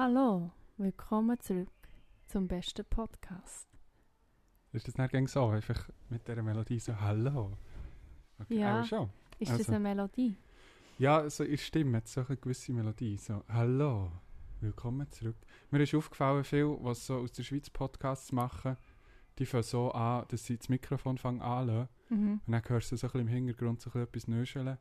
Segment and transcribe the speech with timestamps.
[0.00, 1.72] Hallo, willkommen zurück
[2.28, 3.66] zum besten Podcast.
[4.72, 5.48] Ist das nicht gängig so?
[5.48, 7.50] Einfach mit dieser Melodie so Hallo?
[8.38, 8.84] Okay, Ja.
[8.84, 9.10] schon.
[9.40, 9.72] Ist das Also.
[9.72, 10.36] eine Melodie?
[10.98, 13.16] Ja, so ihr Stimme hat so eine gewisse Melodie.
[13.16, 14.12] So Hallo,
[14.60, 15.34] willkommen zurück.
[15.72, 18.76] Mir ist aufgefallen, viel, was so aus der Schweiz Podcasts machen,
[19.40, 21.88] die fangen so an, dass sie das Mikrofon fangen anlassen.
[22.10, 22.40] Mhm.
[22.46, 24.78] Und dann hörst du so ein bisschen im Hintergrund so ein bisschen etwas nöscheln.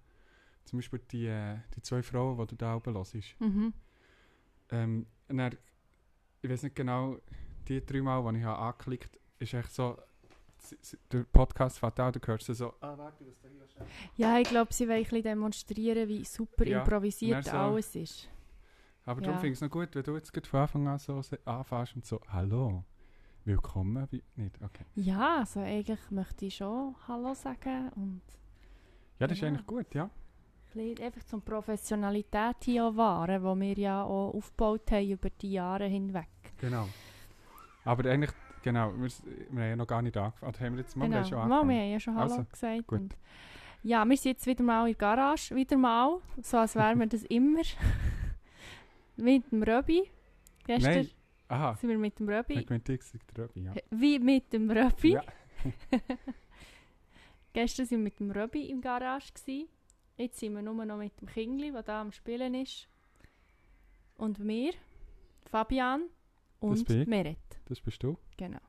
[0.66, 3.36] Zum Beispiel die, äh, die zwei Frauen, die du da oben hörst.
[3.40, 3.74] Mhm.
[4.70, 5.58] Ähm, und dann,
[6.42, 7.18] ich weiß nicht genau,
[7.68, 9.98] die drei Mal, die ich habe angeklickt habe, ist echt so,
[11.12, 13.78] der Podcast fängt an, du hörst so, ah, warte, was da hier ist.
[14.16, 18.30] Ja, ich glaube, sie wollen ein bisschen demonstrieren, wie super Ja, improvisiert so- alles ist.
[19.06, 19.40] Aber darum Ja.
[19.40, 22.06] finde ich es noch gut, wenn du jetzt gerade von Anfang an so anfängst und
[22.06, 22.84] so, hallo,
[23.46, 24.84] willkommen, wie, nicht, okay.
[24.96, 28.22] Ja, also eigentlich möchte ich schon Hallo sagen und
[29.20, 29.48] Ja, das ist Ja.
[29.48, 30.10] eigentlich gut, ja.
[30.76, 36.28] Einfach zum Professionalität hier wahren, die wir ja auch aufgebaut haben über die Jahre hinweg.
[36.60, 36.88] Genau.
[37.84, 39.10] Aber eigentlich, genau, wir,
[39.50, 40.54] wir haben ja noch gar nicht angefangen.
[40.54, 41.70] Oder haben wir jetzt mal, haben schon Mal, angefangen?
[41.70, 42.88] wir haben ja schon Hallo Also, gesagt.
[42.88, 43.00] gut.
[43.00, 43.18] Und
[43.84, 47.08] ja, wir sind jetzt wieder mal in der Garage, wieder mal, so als wären wir
[47.08, 47.62] das immer.
[49.18, 50.10] mit dem Röbi.
[50.66, 51.10] Gestern Nein.
[51.50, 52.54] Aha, sind wir mit dem Röbi.
[52.56, 53.74] ich ich sage der Röbi, ja.
[53.90, 55.14] Wie mit dem Röbi.
[55.14, 55.24] Ja.
[57.54, 59.32] Gestern sind wir mit dem Röbi im Garage.
[59.34, 59.70] Gewesen.
[60.18, 62.88] Jetzt sind wir nur noch mit dem Kingli, der da am Spielen ist.
[64.18, 64.74] Und mir,
[65.46, 66.10] Fabian
[66.60, 67.08] und ich.
[67.08, 67.38] Meret.
[67.66, 68.18] Das bist du.
[68.36, 68.60] Genau.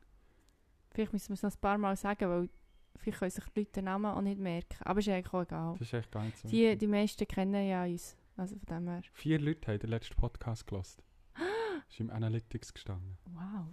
[0.91, 2.49] Vielleicht müssen wir es noch ein paar Mal sagen, weil
[2.97, 4.77] vielleicht können sich die Leute den Namen auch nicht merken.
[4.81, 5.73] Aber ist eigentlich auch egal.
[5.79, 6.49] Das ist echt gar nicht so.
[6.49, 8.17] Die, die meisten kennen ja uns.
[8.37, 9.03] Also von dem her.
[9.12, 11.03] Vier Leute haben den letzten Podcast gelost.
[11.89, 13.17] ist im Analytics gestanden.
[13.33, 13.67] Wow.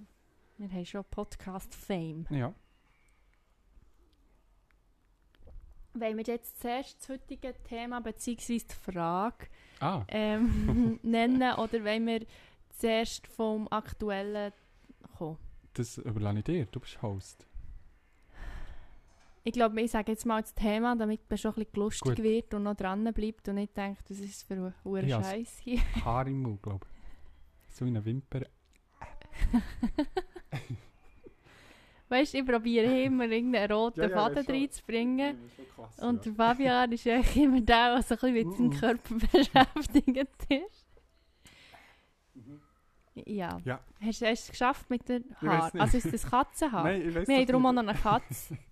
[0.57, 2.25] Wir haben schon Podcast-Fame.
[2.29, 2.53] Ja.
[5.97, 8.57] Wollen wir jetzt zuerst das heutige Thema bzw.
[8.59, 9.47] die Frage
[9.79, 12.25] Ah, ähm, nennen oder wollen wir
[12.77, 14.51] zuerst vom Aktuellen
[15.17, 15.37] kommen?
[15.73, 16.65] das überlasse ich dir.
[16.67, 17.45] Du bist Host.
[19.43, 22.23] Ich glaube, ich sage jetzt mal das Thema, damit man schon ein bisschen lustig Gut.
[22.23, 25.79] wird und noch dran bleibt und nicht denkt, das ist für einen Ja, Scheiß hier.
[26.03, 27.75] Haar im Mund, glaube ich.
[27.75, 28.41] So in einer Wimper.
[32.15, 35.37] Weißt du, ich probiere immer irgendeinen roten Ja, ja, Faden reinzubringen.
[35.97, 36.31] Und ja.
[36.31, 38.79] der Fabian ist eigentlich immer der, der so ein bisschen mit seinem.
[38.79, 40.85] Körper beschäftigt ist.
[42.33, 42.61] Mhm.
[43.25, 43.57] Ja.
[43.65, 43.79] Ja.
[44.01, 45.79] Hast, du es geschafft mit den Haaren?
[45.79, 46.83] Also ist das Katzenhaar?
[46.83, 48.57] Nein, ich weiß Wir haben darum auch noch eine Katze.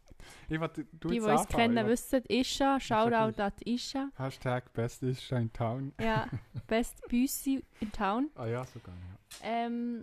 [0.47, 2.79] Ich wollte, du Die, die uns kennen, wollte- wissen, Isha.
[2.79, 4.09] Shoutout an die Isha.
[4.15, 5.91] Hashtag Best ist in Town.
[5.99, 6.27] Ja,
[6.67, 8.29] best Büssi in Town.
[8.35, 9.17] Ah ja, sogar, ja.
[9.43, 10.01] Ähm,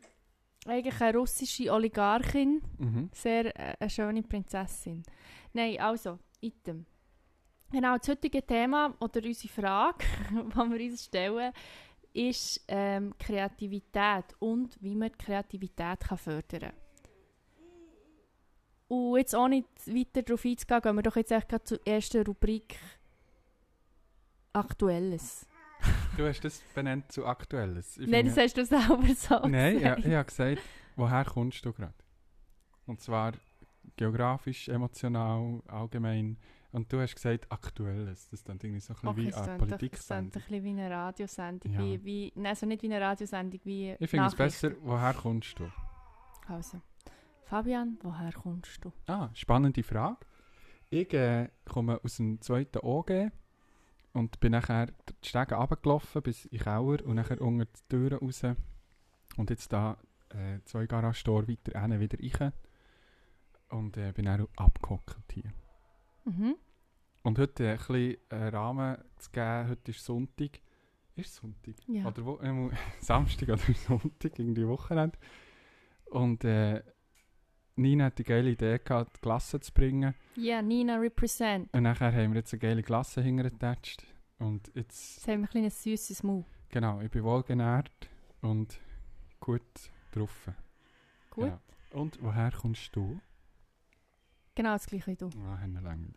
[0.66, 2.62] eigentlich eine russische Oligarchin.
[2.78, 3.10] Mhm.
[3.12, 5.02] Sehr äh, eine schöne Prinzessin.
[5.52, 6.86] Nein, also, Item.
[7.72, 11.52] Genau, das heutige Thema oder unsere Frage, die wir uns stellen,
[12.12, 16.72] ist ähm, Kreativität und wie man Kreativität kann fördern kann.
[18.88, 22.76] Und jetzt auch nicht weiter darauf einzugehen, gehen wir doch jetzt echt zur ersten Rubrik
[24.52, 25.46] Aktuelles.
[26.16, 27.96] Du hast das benannt zu Aktuelles.
[27.98, 30.06] Ich Nein, das hast du selber so Nein, ja, gesagt.
[30.06, 30.58] ich habe gesagt,
[30.96, 31.94] woher kommst du gerade?
[32.86, 33.32] Und zwar
[33.96, 36.36] geografisch, emotional, allgemein.
[36.72, 38.28] Und du hast gesagt Aktuelles.
[38.30, 39.80] Das ist dann irgendwie so ein bisschen Ach, wie es eine klingt doch- es klingt
[39.80, 40.26] Politiksendung.
[40.42, 41.72] ein bisschen wie eine Radiosendung.
[41.72, 41.78] Ja.
[41.80, 44.68] Wie, wie, nein, also nicht wie eine Radiosendung, wie Ich finde es Nachrichten.
[44.70, 45.70] besser, woher kommst du?
[46.46, 46.80] Also,
[47.44, 48.92] Fabian, woher kommst du?
[49.06, 50.18] Ah, spannende Frage.
[50.90, 53.30] Ich äh, komme aus dem zweiten OG
[54.12, 58.18] und bin nachher die Stege runtergelaufen bis in den Keller und nachher unter die Türen
[58.18, 58.42] raus.
[59.36, 59.96] Und jetzt da
[60.30, 62.52] äh, zwei Garage-Store weiter hinten wieder rein.
[63.68, 65.52] Und äh, bin dann abgehockt hier.
[66.24, 66.56] Mhm.
[67.22, 70.60] Und heute ein bisschen äh, Rahmen zu geben, heute ist Sonntag.
[71.14, 71.74] Ist Sonntag?
[71.86, 72.06] Ja.
[72.06, 75.18] Oder wo, äh, Samstag oder Sonntag, irgendwie Wochenende.
[76.06, 76.82] Und äh,
[77.80, 80.14] Nina hat die geile Idee gehabt, die Glasse zu bringen.
[80.36, 81.68] Ja, Nina represent.
[81.72, 84.04] Und nachher haben wir jetzt eine geile Glasse hintergetatscht.
[84.38, 86.44] Und jetzt, Jetzt haben wir ein kleines süßes Maul.
[86.70, 87.90] genau, ich bin wohlgenährt
[88.42, 88.78] und
[89.40, 89.62] gut
[90.12, 90.48] drauf.
[91.30, 91.44] Gut.
[91.44, 91.60] Genau.
[91.92, 93.20] Und woher kommst du?
[94.54, 95.28] Genau das gleiche wie du.
[95.46, 96.14] Ah, Hände lang.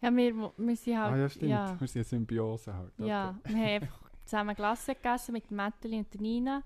[0.00, 1.12] Ja, wir, wir sind halt...
[1.12, 1.50] Ah ja, stimmt.
[1.50, 2.92] Ja, Wir sind eine Symbiose halt.
[2.98, 6.62] ja, wir haben einfach zusammen Glasse gegessen mit Mätteli und der Nina.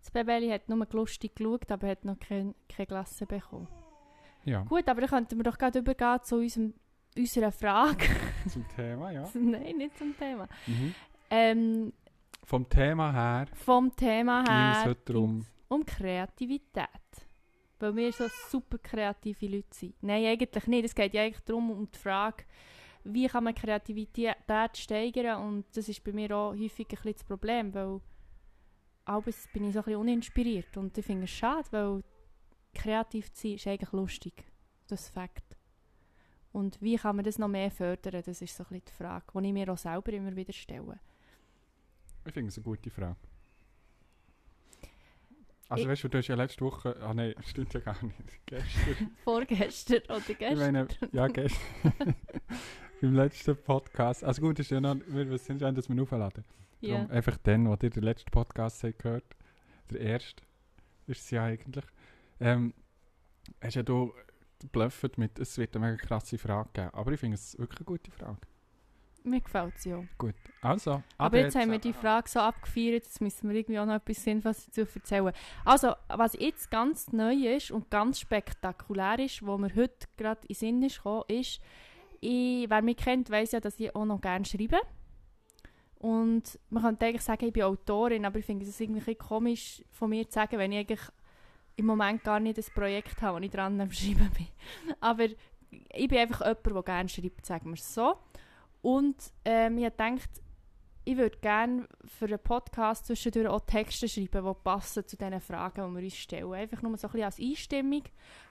[0.00, 3.68] Das Babeli hat nur lustig geschaut, aber hat noch kein, keine Glasse bekommen.
[4.44, 6.74] Ja, Gut, aber dann könnten wir doch gerade übergehen zu unserem,
[7.16, 8.06] unserer Frage.
[8.48, 9.28] zum Thema, ja.
[9.34, 10.48] Nein, nicht zum Thema.
[10.66, 10.94] Mhm.
[11.30, 11.92] Ähm,
[12.44, 16.88] Vom Thema her vom Thema ging es her heute darum, um Kreativität.
[17.78, 20.02] Weil wir so super kreative Leute sind.
[20.02, 20.84] Nein, eigentlich nicht.
[20.86, 22.44] Es geht ja eigentlich darum, um die Frage,
[23.04, 24.36] wie kann man Kreativität
[24.74, 28.00] steigern und das ist bei mir auch häufig ein bisschen das Problem, weil
[29.10, 32.02] abends bin ich so ein bisschen uninspiriert und ich finde es schade, weil
[32.74, 34.44] kreativ zu sein ist eigentlich lustig.
[34.88, 35.56] Das ist Fakt.
[36.52, 39.24] Und wie kann man das noch mehr fördern, das ist so ein bisschen die Frage,
[39.34, 40.98] die ich mir auch selber immer wieder stelle.
[42.26, 43.16] Ich finde es eine gute Frage.
[45.68, 46.96] Also Ich- weißt du, du hast ja letzte Woche...
[47.00, 48.16] Ah nein, stimmt ja gar nicht.
[48.46, 49.10] Gestern...
[49.24, 50.58] Vorgestern oder Ich gestern.
[50.58, 52.14] meine, ja, gestern.
[53.00, 54.24] Beim letzten Podcast.
[54.24, 56.44] Also gut, ist ja noch, wir wissen nicht, wann das wir aufladen.
[56.80, 56.96] Ja.
[56.96, 59.36] Darum einfach dann, wo ihr den letzten Podcast habt gehört
[59.90, 60.42] der erste,
[61.06, 61.84] ist es ja eigentlich.
[62.40, 62.74] Ähm,
[63.60, 64.12] hast ja du
[64.72, 66.90] bluffet mit, es wird eine mega krasse Frage geben.
[66.92, 68.38] Aber ich finde es wirklich eine gute Frage.
[69.22, 70.02] Mir gefällt es ja.
[70.16, 71.02] Gut, also.
[71.18, 73.96] Aber Ade jetzt haben wir die Frage so abgefeiert, jetzt müssen wir irgendwie auch noch
[73.96, 75.32] etwas Sinnvolles dazu erzählen.
[75.64, 80.48] Also, was jetzt ganz neu ist und ganz spektakulär ist, wo mir heute gerade in
[80.48, 81.60] den Sinn ist gekommen, ist,
[82.20, 84.78] ich, wer mich kennt, weiß ja, dass ich auch noch gerne schreibe.
[86.00, 90.08] Und man könnte eigentlich sagen, ich bin Autorin, aber ich finde es irgendwie komisch von
[90.08, 91.00] mir zu sagen, wenn ich eigentlich
[91.76, 94.48] im Moment gar nicht ein Projekt habe, wo ich dran am Schreiben bin.
[95.00, 98.16] Aber ich bin einfach jemand, der gerne schreibt, sagen wir es so.
[98.82, 100.30] Und ähm, ich habe gedacht,
[101.04, 105.88] ich würde gerne für einen Podcast zwischendurch auch Texte schreiben, die passen zu den Fragen,
[105.88, 106.52] die wir uns stellen.
[106.52, 108.04] Einfach nur so ein bisschen als Einstimmung.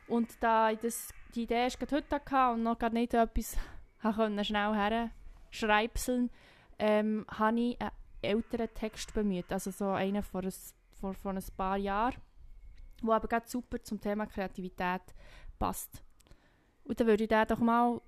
[0.07, 3.57] Und da ich das, die Idee erst heute hatte und noch gar nicht etwas
[4.45, 5.11] schnell her
[5.51, 6.29] schreibseln,
[6.79, 7.91] ähm, habe ich einen
[8.21, 9.51] älteren Text bemüht.
[9.51, 10.53] Also so einen von, ein,
[10.99, 12.15] von, von ein paar Jahren,
[13.03, 15.01] der aber gerade super zum Thema Kreativität
[15.57, 16.01] passt.
[16.83, 18.01] Und dann würde ich den doch mal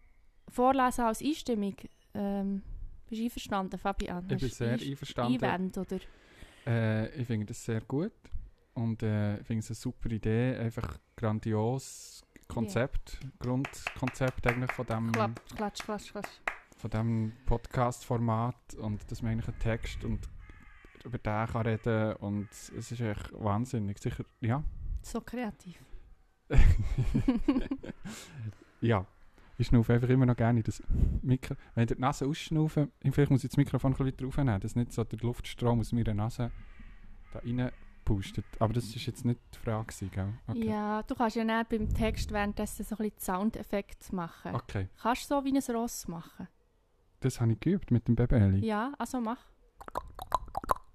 [0.50, 1.76] vorlesen als Einstimmung.
[2.14, 2.64] Ähm,
[3.08, 4.26] bist du einverstanden, Fabian?
[4.30, 5.44] Ich bin sehr einverstanden.
[5.44, 6.00] Einwände, oder?
[6.66, 8.14] Äh, ich finde das sehr gut.
[8.74, 10.56] Und äh, ich finde es eine super Idee.
[10.56, 16.42] Einfach grandios Konzept, Grundkonzept eigentlich von dem, Klatsch, klatsch, klatsch, klatsch.
[16.82, 20.28] Von dem Podcast-Format und dass man eigentlich einen Text und
[21.06, 24.00] über den kann reden und es ist echt wahnsinnig.
[24.00, 24.64] Sicher, ja.
[25.02, 25.80] So kreativ.
[28.82, 29.06] ja.
[29.58, 30.82] Ich schnaufe einfach immer noch gerne in das
[31.22, 31.56] Mikro.
[31.76, 34.76] Wenn ich die Nase ausschnaufe, vielleicht muss ich das Mikrofon ein bisschen weiter aufnehmen, dass
[34.76, 36.52] nicht so der Luftstrom aus meiner Nase
[37.32, 37.72] da rein
[38.04, 38.46] pustet.
[38.58, 40.34] Aber das ist jetzt nicht die Frage, gell?
[40.48, 40.66] Okay.
[40.66, 44.56] Ja, du kannst ja dann beim Text währenddessen so ein bisschen Soundeffekte machen.
[44.56, 44.88] okay.
[45.00, 46.48] Kannst du so wie ein Ross machen?
[47.22, 48.66] Das habe ich geübt mit dem Baby.
[48.66, 49.38] Ja, also mach.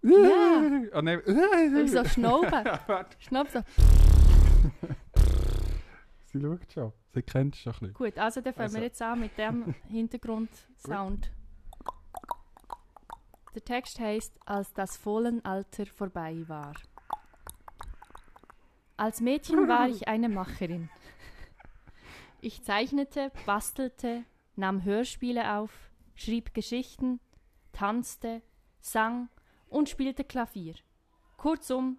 [0.03, 0.71] Ja.
[0.95, 1.21] Oh nein.
[1.25, 2.51] Weil so schnauben.
[3.19, 3.61] Schnapp so.
[6.27, 6.93] Sie schaut schon.
[7.15, 7.95] Sie kennt es schon ein bisschen.
[7.95, 8.77] Gut, also dann fangen Also.
[8.77, 11.31] wir jetzt an mit dem Hintergrundsound.
[13.55, 16.75] Der Text heißt, als das Fohlenalter vorbei war.
[18.99, 20.91] Als Mädchen war ich eine Macherin.
[22.41, 24.25] Ich zeichnete, bastelte,
[24.57, 25.71] nahm Hörspiele auf,
[26.17, 27.21] schrieb Geschichten,
[27.73, 28.43] tanzte,
[28.81, 29.29] sang
[29.69, 30.75] und spielte Klavier.
[31.37, 31.99] Kurzum,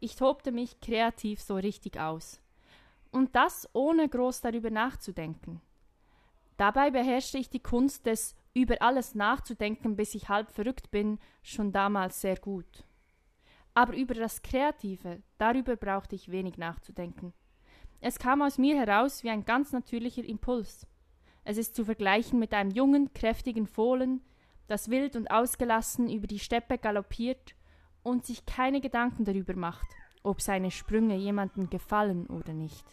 [0.00, 2.40] ich tobte mich kreativ so richtig aus.
[3.10, 5.60] Und das ohne groß darüber nachzudenken.
[6.56, 11.72] Dabei beherrschte ich die Kunst des über alles nachzudenken, bis ich halb verrückt bin, schon
[11.72, 12.84] damals sehr gut.
[13.74, 17.32] Aber über das Kreative, darüber brauchte ich wenig nachzudenken.
[18.00, 20.86] Es kam aus mir heraus wie ein ganz natürlicher Impuls.
[21.48, 24.20] Es ist zu vergleichen mit einem jungen, kräftigen Fohlen,
[24.66, 27.54] das wild und ausgelassen über die Steppe galoppiert
[28.02, 29.86] und sich keine Gedanken darüber macht,
[30.22, 32.84] ob seine Sprünge jemandem gefallen oder nicht.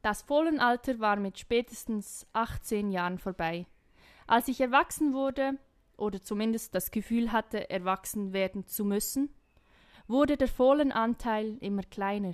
[0.00, 3.66] Das Fohlenalter war mit spätestens 18 Jahren vorbei.
[4.26, 5.58] Als ich erwachsen wurde,
[5.98, 9.28] oder zumindest das Gefühl hatte, erwachsen werden zu müssen,
[10.06, 12.32] wurde der Fohlenanteil immer kleiner.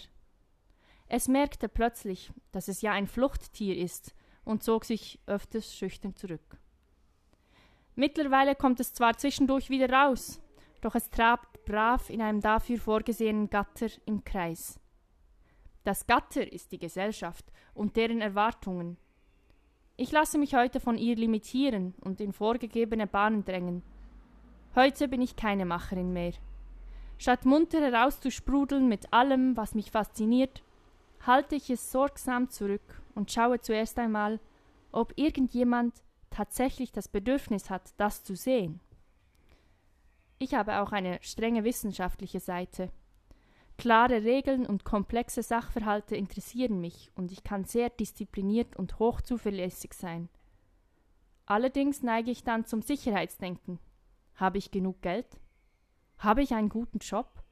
[1.12, 4.14] Es merkte plötzlich, dass es ja ein Fluchttier ist
[4.44, 6.56] und zog sich öfters schüchtern zurück.
[7.96, 10.40] Mittlerweile kommt es zwar zwischendurch wieder raus,
[10.80, 14.78] doch es trabt brav in einem dafür vorgesehenen Gatter im Kreis.
[15.82, 18.96] Das Gatter ist die Gesellschaft und deren Erwartungen.
[19.96, 23.82] Ich lasse mich heute von ihr limitieren und in vorgegebene Bahnen drängen.
[24.76, 26.34] Heute bin ich keine Macherin mehr.
[27.18, 30.62] Statt munter herauszusprudeln mit allem, was mich fasziniert,
[31.26, 34.40] halte ich es sorgsam zurück und schaue zuerst einmal,
[34.92, 38.80] ob irgendjemand tatsächlich das Bedürfnis hat, das zu sehen.
[40.38, 42.90] Ich habe auch eine strenge wissenschaftliche Seite.
[43.76, 50.28] Klare Regeln und komplexe Sachverhalte interessieren mich und ich kann sehr diszipliniert und hochzuverlässig sein.
[51.46, 53.78] Allerdings neige ich dann zum Sicherheitsdenken.
[54.34, 55.26] Habe ich genug Geld?
[56.18, 57.42] Habe ich einen guten Job?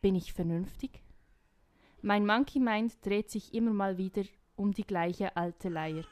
[0.00, 1.02] Bin ich vernünftig?
[2.02, 4.24] Mein Monkey Mind dreht sich immer mal wieder
[4.56, 6.04] um die gleiche alte Leier.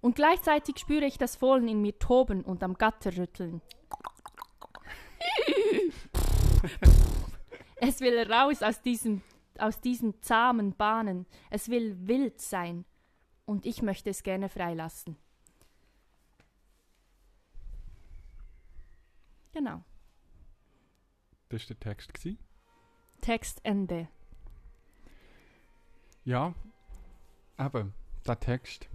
[0.00, 3.60] Und gleichzeitig spüre ich das Fohlen in mir toben und am Gatter rütteln.
[7.76, 9.22] Es will raus aus diesen,
[9.58, 11.26] aus diesen zahmen Bahnen.
[11.50, 12.84] Es will wild sein.
[13.44, 15.16] Und ich möchte es gerne freilassen.
[19.52, 19.84] Genau.
[21.50, 22.12] Das war der Text.
[23.22, 24.08] Textende.
[26.24, 26.54] Ja,
[27.58, 27.94] eben,
[28.26, 28.88] der Text.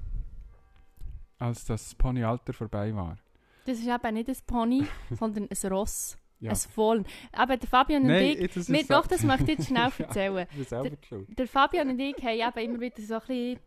[1.39, 3.17] Als das Ponyalter vorbei war.
[3.65, 6.17] Das ist eben nicht ein Pony, sondern ein Ross.
[6.39, 6.51] Ja.
[6.51, 7.05] Ein Fohlen.
[7.31, 10.05] Aber der Fabian und Nein, ich, wir, es doch, das möchte ich jetzt schnell Ja.
[10.05, 10.48] erzählen.
[10.65, 11.39] Selber schuld.
[11.39, 13.60] Der Fabian und ich haben eben immer wieder so ein bisschen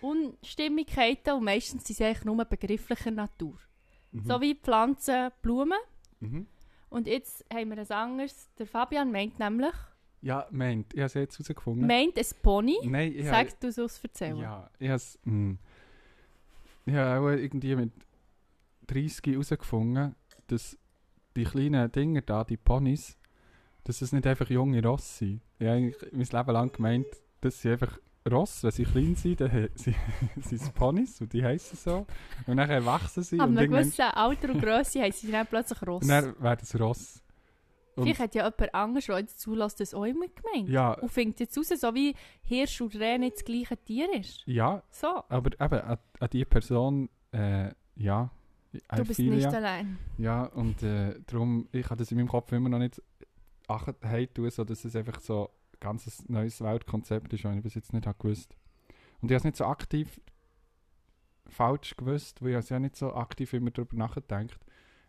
[0.00, 3.58] Unstimmigkeiten und meistens sind sie eigentlich nur begrifflicher Natur.
[4.12, 4.24] Mhm.
[4.24, 5.78] So wie Pflanzen, Blumen.
[6.20, 6.46] Mhm.
[6.88, 8.48] Und jetzt haben wir ein anderes.
[8.58, 9.74] Der Fabian meint nämlich,
[10.24, 11.86] Ja, meint, ich habe es jetzt herausgefunden.
[11.86, 12.78] meint ein Pony.
[12.84, 13.50] Nein, ich habe...
[13.50, 14.38] Sag du es erzählen.
[14.38, 15.18] Ja, ich habe es...
[15.24, 15.58] hm.
[16.86, 17.92] Ich habe auch irgendwie mit
[18.86, 20.14] 30 herausgefunden,
[20.46, 20.78] dass
[21.36, 23.18] die kleinen Dinger da, die Ponys,
[23.84, 25.42] dass es nicht einfach junge Ross sind.
[25.58, 27.06] Ich habe eigentlich mein Leben lang gemeint,
[27.42, 27.98] dass sie einfach
[28.30, 29.96] Ross, wenn sie klein sind, dann sind
[30.50, 32.06] es Ponys und die heißen so.
[32.46, 35.82] Und dann erwachsen sie Aber und einem gewissen Alter und Grösse haben sie dann plötzlich
[35.86, 36.02] Ross.
[36.02, 37.23] und dann werden es Ross.
[37.96, 40.68] Und- Vielleicht hat ja jemand anderes, der jetzt zulässt, das auch immer gemeint.
[40.68, 44.42] Ja, Und findet jetzt raus, so wie Hirsch und Reh nicht das gleiche Tier ist.
[44.46, 48.30] ja, So, aber eben an, an die Person, äh, ja,
[48.96, 49.50] du bist nicht ya.
[49.50, 49.98] allein.
[50.18, 53.00] Ja, und äh, darum, ich habe das in meinem Kopf immer noch nicht
[53.68, 53.94] acht
[54.34, 57.92] tun, so dass es einfach so ein ganz neues Weltkonzept ist, das ich bis jetzt
[57.92, 58.56] nicht habe gewusst.
[59.20, 60.20] Und ich habe es nicht so aktiv
[61.46, 64.58] falsch gewusst, weil ich es ja nicht so aktiv immer darüber nachgedacht.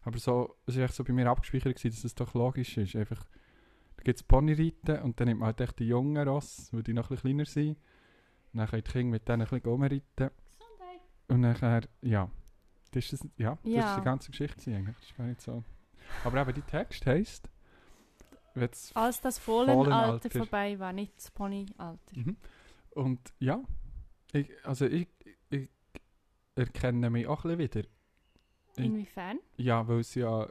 [0.06, 2.96] Aber so, es war so bei mir abgespeichert, gewesen, dass es doch logisch ist.
[2.96, 3.26] Einfach,
[3.98, 6.94] da gibt es Ponyreiten und dann nimmt man halt echt die jungen Ross, weil die
[6.94, 7.78] noch ein bisschen kleiner sind.
[8.54, 10.30] Und dann können die Kinder mit denen ein bisschen rumreiten.
[11.28, 12.30] Und nachher, ja.
[12.92, 13.92] Das ist, das, ja, das Ja.
[13.94, 14.96] ist die ganze Geschichte eigentlich.
[14.96, 15.64] Das ist gar nicht so.
[16.24, 17.50] Aber eben, die Text heisst,
[18.94, 20.30] Als das Fohlenalter Fohlenalter.
[20.30, 21.98] vorbei war, nicht das Ponyalter.
[22.14, 22.38] Mhm.
[22.92, 23.60] Und ja,
[24.32, 25.10] ich, also ich,
[25.50, 25.68] ich
[26.54, 27.90] erkenne mich auch ein bisschen wieder.
[28.84, 29.40] Inwiefern?
[29.58, 30.48] Ja, weil sie ja,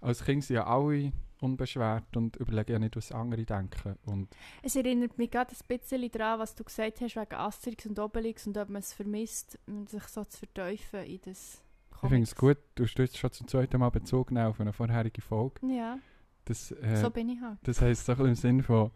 [0.00, 3.96] als Kind sind ja alle unbeschwert und überlegen ja nicht, was andere denken.
[4.04, 4.28] Und
[4.62, 8.46] Es erinnert mich gerade ein bisschen daran, was du gesagt hast wegen Asterix und Obelix
[8.46, 12.30] und ob man es vermisst, sich so zu verteufeln in das ich finde Comics.
[12.30, 15.60] es gut, du hast jetzt schon zum zweiten Mal Bezug auf eine vorherige Folge.
[15.66, 15.98] Ja,
[16.46, 17.58] Das, äh, so bin ich halt.
[17.62, 18.90] Das heisst so ein bisschen im Sinn von,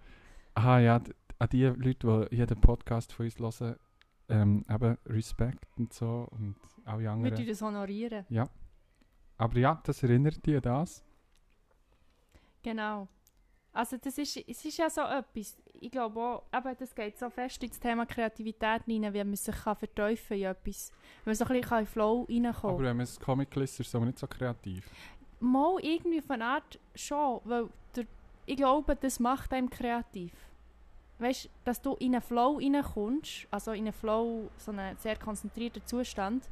[0.55, 1.01] aha, ja,
[1.39, 3.77] an die Leute, die jeden Podcast von uns hören,
[4.29, 7.41] ähm, eben Respekt und so und alle Würde anderen.
[7.41, 8.25] ich das honorieren?
[9.37, 11.05] Aber ja, das erinnert dich an das.
[12.63, 13.09] Genau.
[13.73, 17.29] Also das ist, es ist ja so etwas, ich glaube auch, eben, das geht so
[17.29, 20.93] fest ins Thema Kreativität rein, wie man sich kann verteufeln in etwas.
[21.25, 23.95] Wenn man so ein bisschen in Flow reinkommen Aber wenn man es Comic liest, ist
[23.95, 24.89] aber nicht so kreativ.
[25.41, 28.07] Mal irgendwie von Art schon, weil der,
[28.47, 30.33] ich glaube, das macht einem kreativ.
[31.19, 35.87] Weißt dass du in einen Flow reinkommst, also in einen Flow, so einen sehr konzentrierten
[35.87, 36.49] Zustand,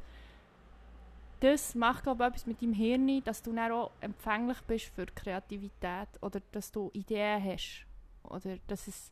[1.41, 5.05] das macht, glaube ich, etwas mit deinem Hirn, dass du dann auch empfänglich bist für
[5.05, 7.85] Kreativität oder dass du Ideen hast.
[8.23, 9.11] Oder dass es,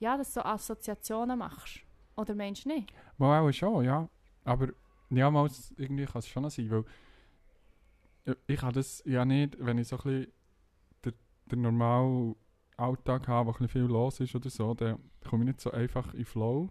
[0.00, 1.80] ja, dass du Assoziationen machst.
[2.16, 2.92] Oder meinst du nicht?
[3.16, 4.08] Mal auch schon, ja.
[4.44, 4.70] Aber
[5.10, 6.84] ja, mal irgendwie kann es schon sein, weil
[8.24, 10.32] äh, ich habe das ja nicht, wenn ich so ein bisschen
[11.04, 11.12] den,
[11.46, 12.34] den normalen
[12.78, 16.14] Alltag habe, wo ein viel los ist oder so, dann komme ich nicht so einfach
[16.14, 16.68] in Flow.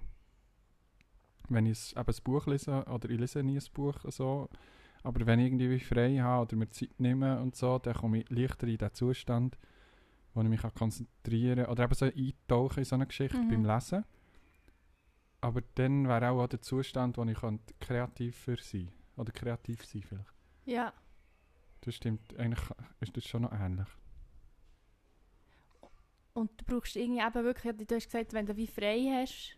[1.49, 4.49] Wenn ich eben ein Buch lese, oder ich lese nie ein Buch so,
[5.03, 8.29] aber wenn ich irgendwie frei habe oder mir Zeit nehme und so, dann komme ich
[8.29, 9.57] leichter in den Zustand,
[10.33, 11.71] wo ich mich kann konzentrieren kann.
[11.71, 13.49] Oder eben so eintauchen in so eine Geschichte Mhm.
[13.49, 14.03] beim Lesen.
[15.39, 17.37] Aber dann wäre auch, auch der Zustand, wo ich
[17.79, 20.33] kreativer sein Oder kreativ sein vielleicht.
[20.65, 20.91] Ja.
[21.81, 22.63] Das stimmt, eigentlich
[22.99, 23.87] ist das schon noch ähnlich.
[26.37, 29.57] Und du brauchst irgendwie eben wirklich, du hast gesagt, wenn du wie frei hast,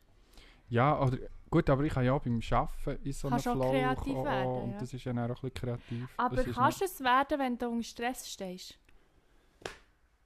[0.69, 1.17] Ja, oder,
[1.49, 4.63] gut, aber ich kann ja auch beim Arbeiten in so einem Flow kreativ kommen werden,
[4.63, 4.77] und ja.
[4.77, 6.09] das ist ja auch ein bisschen kreativ.
[6.15, 8.79] aber das kannst du es werden, wenn du unter Stress stehst?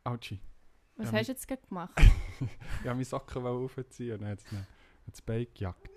[0.04, 0.40] Autschi.
[0.96, 1.94] Was Ja, hast du jetzt gerade gemacht?
[2.40, 4.68] Ich habe meine Socken aufziehen und ihn
[5.08, 5.90] ins Bein gejagt.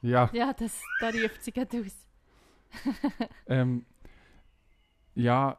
[0.00, 2.06] Ja, ja, das, da ruft sie gerade aus.
[3.48, 3.84] ähm,
[5.14, 5.58] ja,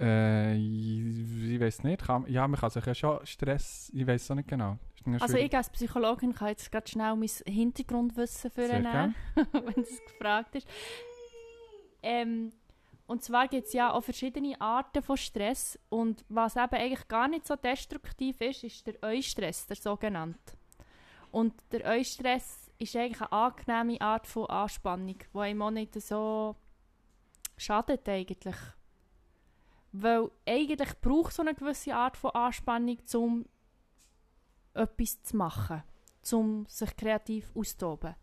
[0.00, 2.02] äh, ich, ich weiß nicht.
[2.26, 4.78] Ja, man kann sich ja schon Stress, ich weiß auch nicht genau.
[5.20, 8.84] Also ich als Psychologin kann jetzt gerade schnell mein Hintergrundwissen für ihn
[9.52, 10.68] wenn das gefragt ist.
[12.02, 12.52] Ähm,
[13.06, 17.26] und zwar gibt es ja auch verschiedene Arten von Stress und was eben eigentlich gar
[17.26, 20.52] nicht so destruktiv ist, ist der Eustress, der sogenannte.
[21.30, 26.54] Und der Eustress ist eigentlich eine angenehme Art von Anspannung, die einem auch nicht so
[27.56, 28.56] schadet eigentlich.
[29.92, 33.46] Weil eigentlich braucht so eine gewisse Art von Anspannung, um
[34.74, 35.82] etwas zu machen,
[36.32, 38.14] um sich kreativ auszutoben.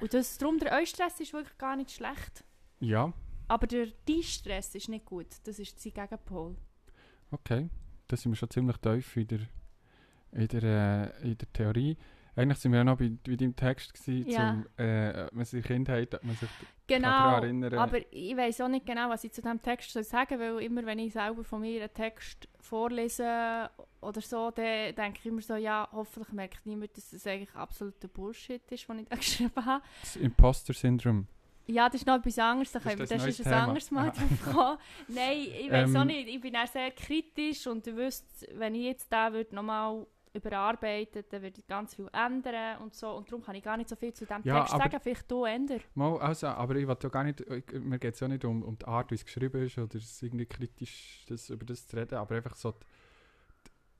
[0.00, 2.44] Und das, darum, der Eustress ist wirklich gar nicht schlecht.
[2.80, 3.12] Ja,
[3.46, 3.88] Aber der
[4.22, 5.28] Stress ist nicht gut.
[5.44, 6.56] Das ist sein Gegenpol.
[7.30, 7.68] okay.
[8.06, 9.40] Da sind wir schon ziemlich tief in der,
[10.32, 11.96] in der, äh, in der Theorie.
[12.36, 14.50] Eigentlich sind wir ja noch bei, bei deinem Text gewesen, Ja.
[14.76, 16.48] zum, äh, wenn sie Kindheit, dass man sich
[16.86, 17.08] Genau.
[17.08, 20.38] daran erinnern Aber ich weiß auch nicht genau, was ich zu diesem Text soll sagen
[20.38, 23.70] weil immer, wenn ich selber von mir einen Text vorlese
[24.02, 28.08] oder so, dann denke ich immer so, ja, hoffentlich merkt niemand, dass das eigentlich absoluter
[28.08, 29.82] Bullshit ist, was ich da geschrieben habe.
[30.02, 31.26] Das Imposter-Syndrom.
[31.66, 33.54] Ja, das ist noch etwas anderes, da Das ist können wir das das ist ein
[33.54, 34.78] anderes Mal drauf kommen.
[35.08, 35.96] Nein, ich weiß Ähm.
[35.96, 39.54] auch nicht, ich bin auch sehr kritisch und ihr wisst, wenn ich jetzt da würde
[39.54, 43.76] nochmal überarbeiten, dann würde ich ganz viel ändern und so und darum kann ich gar
[43.76, 45.80] nicht so viel zu diesem Ja, Text sagen, vielleicht du ändern.
[45.94, 48.62] Mal, also, aber ich will ja gar nicht, ich, mir geht es ja nicht um,
[48.62, 51.86] um die Art, wie es geschrieben ist, oder es ist irgendwie kritisch das, über das
[51.86, 52.84] zu reden, aber einfach so, die,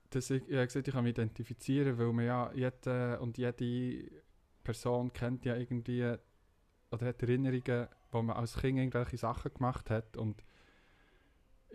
[0.09, 4.09] dass ich, ich habe gesagt, ich kann mich identifizieren, weil man ja jede und jede
[4.63, 6.15] Person kennt ja irgendwie,
[6.91, 10.43] oder hat Erinnerungen, wo man als Kind irgendwelche Sachen gemacht hat und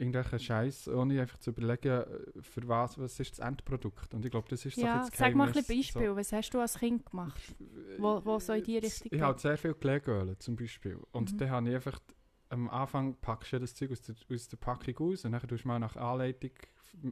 [0.00, 4.14] irgendwelchen Scheiß, ohne einfach zu überlegen, äh, für was, was ist das Endprodukt.
[4.14, 6.50] Und ich glaube, das ist so Ja, bisschen das sag mal ein Beispiel, was hast
[6.50, 7.54] du als Kind gemacht?
[7.98, 9.20] Wo- wo so in die Richtung Ich geht?
[9.20, 10.98] habe sehr viel Glegöle zum Beispiel.
[11.12, 11.38] Und Mhm.
[11.38, 12.00] dann habe ich einfach,
[12.48, 15.64] am Anfang packst du das Zeug aus der, aus der Packung aus und dann tust
[15.64, 16.50] du mal nach Anleitung,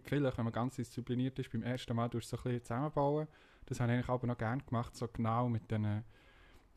[0.05, 3.29] vielleicht, wenn man ganz diszipliniert ist, beim ersten Mal tust du so ein bisschen zusammenbauen.
[3.67, 6.05] Das habe ich eigentlich aber noch gerne gemacht, so genau mit diesen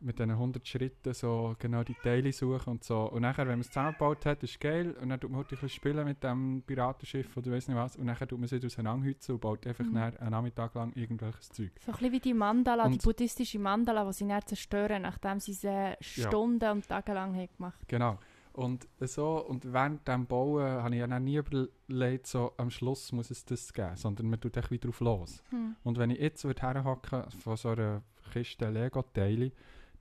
[0.01, 3.03] mit diesen 100 Schritten so genau die Teile suchen und so.
[3.11, 4.95] Und nachher, wenn man es zusammengebaut hat, ist geil.
[5.01, 7.95] Und dann tut man halt ein bisschen spielen mit dem Piratenschiff oder weiss nicht was.
[7.97, 9.97] Und nachher tut man es wieder auseinanderhützen und baut einfach Mhm.
[9.97, 11.71] einen Nachmittag lang irgendwelches Zeug.
[11.85, 15.39] So ein bisschen wie die Mandala, die Und- buddhistische Mandala, die sie dann zerstören, nachdem
[15.39, 18.17] sie sie Stunden und Tage lang haben gemacht Genau.
[18.53, 23.31] Und so, und während dem Bauen habe ich ja nie überlegt, so am Schluss muss
[23.31, 25.41] es das geben, sondern man tut echt wieder drauf los.
[25.51, 25.77] hm.
[25.85, 28.01] Und wenn ich jetzt würde herhocken von so einer
[28.33, 29.51] Kiste Lego-Teile,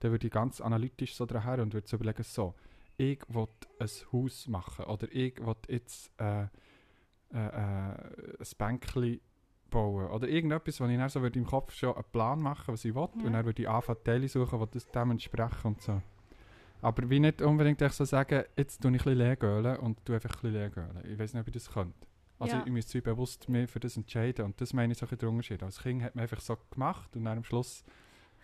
[0.01, 2.53] dann würde ich ganz analytisch so daher und würde so überlegen, so,
[2.97, 3.47] ich will
[3.79, 6.47] ein Haus machen oder ich will jetzt äh, äh,
[7.33, 9.19] äh, ein Bänkchen
[9.69, 12.83] bauen oder irgendetwas, wo ich dann so würde im Kopf schon einen Plan machen, was
[12.83, 13.25] ich will Ja.
[13.25, 16.01] und dann würde ich anfangen Teile suchen, die das dem entsprechen und so.
[16.81, 20.51] Aber wie nicht unbedingt so sagen, jetzt tue ich ein bisschen und tue einfach ein
[20.51, 21.11] bisschen.
[21.11, 22.07] Ich weiß nicht, ob ich das könnte.
[22.39, 22.63] Also Ja.
[22.65, 25.19] ich müsste mich bewusst mehr für das entscheiden und das meine ich so ein bisschen
[25.19, 25.61] der Unterschied.
[25.63, 27.83] Als Kind hat man einfach so gemacht und dann am Schluss,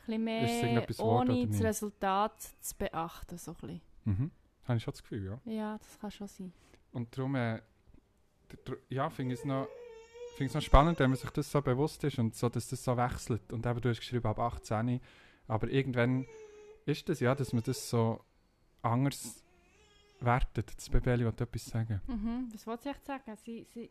[0.07, 1.61] bisschen mehr ohne das?
[1.61, 3.37] Resultat zu beachten.
[3.37, 3.81] So ein bisschen.
[4.05, 4.31] mhm,
[4.65, 5.51] habe ich schon das Gefühl, ja.
[5.51, 6.53] Ja, das kann schon sein.
[6.91, 7.61] Und darum, äh,
[8.89, 9.67] ja, finde ich es noch,
[10.35, 12.83] finde es noch spannend, wenn man sich das so bewusst ist und so, dass das
[12.83, 13.51] so wechselt.
[13.51, 14.99] Und eben, du hast geschrieben, ab 18,
[15.47, 16.25] aber irgendwann
[16.85, 18.23] ist das ja, dass man das so
[18.81, 19.43] anders
[20.19, 20.75] wertet.
[20.75, 22.01] Das Bebeli will etwas sagen.
[22.07, 22.49] Mhm.
[22.53, 23.35] Was wollte ich echt sagen?
[23.43, 23.89] Sie, sie,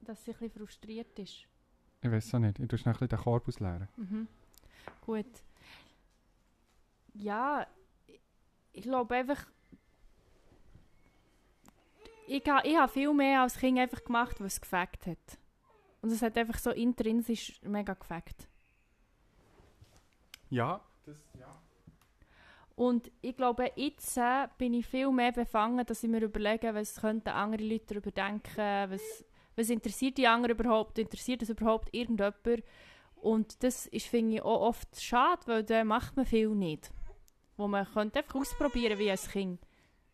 [0.00, 1.46] dass sie ein bisschen frustriert ist.
[2.02, 3.88] Ich weiß auch nicht, ich tue schnell ein bisschen den Korpus leeren.
[3.96, 4.28] Mhm.
[5.04, 5.26] Gut.
[7.14, 7.66] Ja,
[8.72, 9.46] ich- glaube einfach,
[12.26, 15.38] ich, ha, ich habe viel mehr als Kind einfach gemacht, was es gefällt hat.
[16.02, 18.48] Und es hat einfach so intrinsisch mega gefällt.
[20.48, 21.60] Ja, das, ja.
[22.76, 27.00] Und ich glaube, jetzt äh, bin ich viel mehr befangen, dass ich mir überlege, was
[27.00, 28.56] könnten andere Leute darüber denken,
[28.90, 29.24] was,
[29.56, 32.64] was interessiert die anderen überhaupt, interessiert das überhaupt irgendjemand?
[33.20, 36.90] Und das ist, finde ich, auch oft schade, weil da macht man viel nicht.
[37.56, 39.66] Wo man könnte einfach ausprobieren wie ein Kind.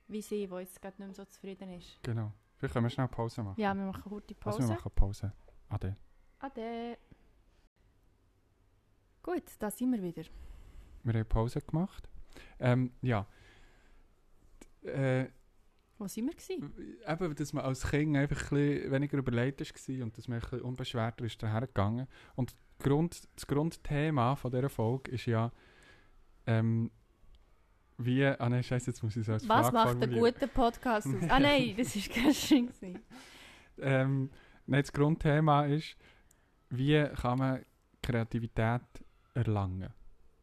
[0.09, 2.01] Wie sie, die jetzt gerade nicht mehr so zufrieden ist.
[2.03, 2.33] Genau.
[2.57, 3.61] Vielleicht können wir schnell Pause machen.
[3.61, 4.59] Ja, wir machen eine Also Pause.
[4.61, 5.33] wir machen Pause.
[5.69, 5.97] Ade.
[6.39, 6.99] Ade.
[9.23, 10.23] Gut, da sind wir wieder.
[11.03, 12.09] Wir haben Pause gemacht.
[12.59, 13.27] Ähm, ja.
[14.83, 15.27] Äh,
[15.99, 16.99] Wo sind wir gewesen?
[17.07, 21.25] eben, dass man als Kind einfach ein weniger überlegt war und dass man ein unbeschwerter
[21.25, 22.07] ist dahergegangen.
[22.35, 25.51] Und Grund, das Grundthema von dieser Folge ist ja,
[26.47, 26.91] ähm,
[27.99, 31.07] wie, ah nein, scheiße, jetzt muss ich es als Was Frage macht einen guten Podcast
[31.07, 31.15] aus?
[31.31, 32.71] Ah nein, das war gestern.
[33.79, 34.31] Ähm,
[34.67, 35.97] nein, das Grundthema ist,
[36.69, 37.65] wie kann man
[38.03, 38.83] Kreativität
[39.35, 39.93] erlangen,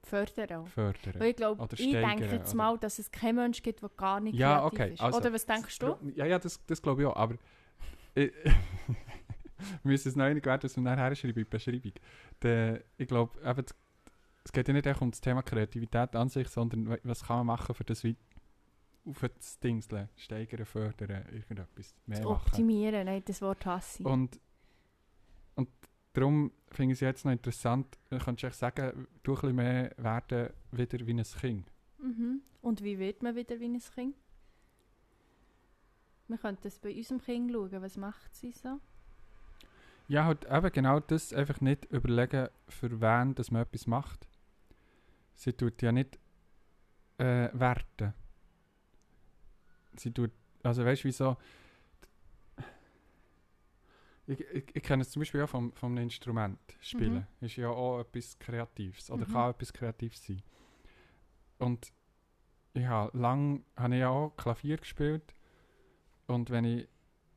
[0.04, 1.14] Fördern fördern.
[1.18, 4.20] Weil ich glaube, ich denke jetzt oder- mal, dass es keinen Mensch gibt, der gar
[4.20, 5.02] nicht Ja, kreativ okay, ist.
[5.02, 5.96] also- Oder was denkst du?
[6.16, 7.36] Ja, ja, das, das glaube ich auch, aber
[8.16, 9.06] ich, wir
[9.84, 11.92] müssen es noch einig werden, dass wir nachher schreiben in die Beschreibung.
[12.42, 13.66] Der, ich glaube, eben,
[14.44, 17.38] es geht ja nicht echt um das Thema Kreativität an sich, sondern wa- was kann
[17.38, 18.18] man machen, für das wie
[19.06, 19.82] auf das Ding
[20.16, 22.46] steigern, fördern, irgendetwas mehr Zu machen.
[22.48, 24.06] optimieren, nein, das Wort hasse ich.
[24.06, 24.40] Und,
[25.56, 25.70] und
[26.14, 29.92] darum finde ich es jetzt noch interessant, du könntest echt sagen, du ein bisschen mehr
[29.98, 31.72] werden wieder wie ein Kind.
[31.98, 32.42] Mhm.
[32.62, 34.16] Und wie wird man wieder wie ein Kind?
[36.28, 37.82] Wir könnten das bei unserem Kind schauen.
[37.82, 38.80] Was macht sie so?
[40.08, 44.28] Ja, halt eben genau das einfach nicht überlegen, für wen dass man etwas macht.
[45.36, 46.20] Sie tut ja nicht
[47.18, 48.14] äh, werten.
[49.96, 50.32] Sie tut,
[50.64, 51.38] also weißt du, wieso?
[54.26, 57.28] Ich, ich, ich kenne es zum Beispiel auch vom, vom Instrument spielen.
[57.42, 59.34] Ist ja auch etwas Kreatives oder Mhm.
[59.34, 60.42] kann etwas Kreatives sein.
[61.60, 61.92] Und
[62.74, 65.36] ich habe lang habe ich ja auch Klavier gespielt
[66.28, 66.88] und wenn ich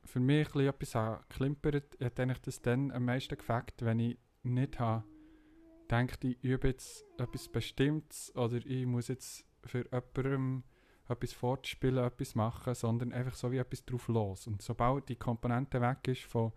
[0.04, 4.18] für mich ein etwas habe geklimpert, hat eigentlich das dann am meisten gefällt, wenn ich
[4.44, 5.04] nicht habe
[5.88, 10.62] gedacht, ich übe jetzt etwas Bestimmtes oder ich muss jetzt für jemandem
[11.08, 14.46] etwas fortspielen, etwas machen, sondern einfach so wie etwas drauf los.
[14.46, 16.52] Und sobald die Komponente weg ist von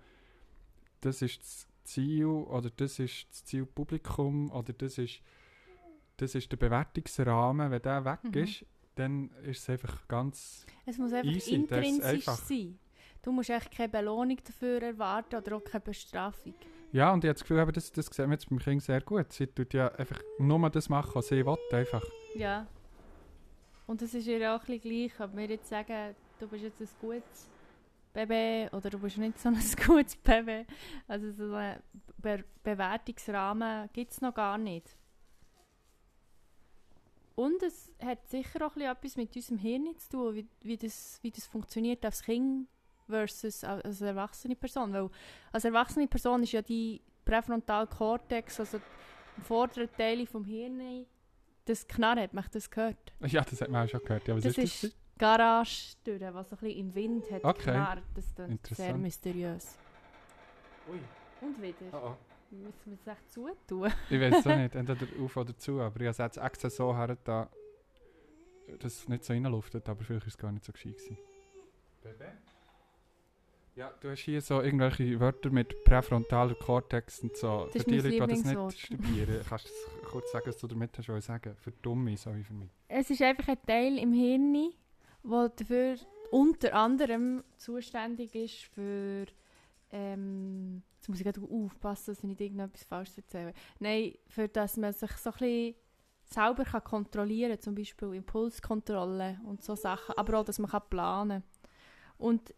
[1.01, 5.21] das ist das Ziel oder das ist das Zielpublikum oder das ist,
[6.17, 8.33] das ist der Bewertungsrahmen, wenn der weg Mhm.
[8.43, 12.35] ist, dann ist es einfach ganz Es muss einfach Easy, intrinsisch einfach.
[12.37, 12.77] sein.
[13.21, 16.53] Du musst echt keine Belohnung dafür erwarten oder auch keine Bestrafung.
[16.91, 19.31] Ja, und ich habe das Gefühl, das, das sieht man jetzt beim Kind sehr gut.
[19.31, 21.55] Sie tut ja einfach nur das machen, was sie will.
[21.71, 22.03] Einfach.
[22.35, 22.65] Ja.
[23.87, 26.81] Und es ist ihr auch ein bisschen gleich, ob wir jetzt sagen, du bist jetzt
[26.81, 27.47] ein gutes
[28.13, 30.65] Baby oder du bist nicht so ein gutes Baby.
[31.07, 31.81] Also so einen
[32.17, 34.95] Be Bewertungsrahmen gibt es noch gar nicht.
[37.35, 41.31] Und es hat sicher auch etwas mit unserem Hirn zu tun, wie, wie, das, wie
[41.31, 42.67] das funktioniert als Kind
[43.07, 44.91] versus als erwachsene Person.
[44.91, 45.09] Weil
[45.53, 48.81] als erwachsene Person ist ja die Präfrontalkortex, also
[49.37, 51.05] im vorderen Teil vom Hirn,
[51.63, 53.13] das Knarren, hat man das gehört?
[53.21, 54.27] Ja, das hat man auch schon gehört.
[54.27, 54.95] Ja, was Das ist ist das?
[55.19, 57.65] Die Garage, durch, was so ein bisschen im Wind hat Okay.
[57.65, 58.03] geknarrt.
[58.15, 59.77] Das ist sehr mysteriös.
[60.89, 60.99] Ui.
[61.41, 61.75] Und wieder?
[61.91, 62.15] Oh, oh.
[62.51, 63.91] Müssen wir es echt zutun?
[64.09, 66.69] Ich weiß es auch nicht, entweder auf oder zu, aber ich habe es jetzt extra
[66.69, 67.47] so her, da,
[68.79, 70.97] dass es nicht so reinluftet, aber vielleicht war es gar nicht so gescheit.
[70.97, 71.17] Gewesen.
[73.75, 77.65] Ja, du hast hier so irgendwelche Wörter mit präfrontaler Kortex und so.
[77.67, 80.47] Das ist für die mein Leute, die das nicht studieren, kannst du das kurz sagen,
[80.47, 81.55] was du damit hast sagen?
[81.55, 82.69] Für Dumme, so wie für mich.
[82.87, 84.73] Es ist einfach ein Teil im Hirn,
[85.23, 85.95] der dafür
[86.31, 89.25] unter anderem zuständig ist für.
[89.91, 93.53] Ähm, jetzt muss ich gerade aufpassen, dass ich nicht irgendetwas falsch erzähle.
[93.79, 95.75] Nein, für dass man sich so ein bisschen
[96.25, 100.83] selber kann kontrollieren kann, zum Beispiel Impulskontrolle und so Sachen, aber auch, dass man kann
[100.89, 101.59] planen kann.
[102.19, 102.53] Und